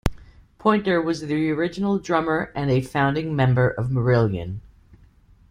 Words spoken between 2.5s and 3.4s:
and a founding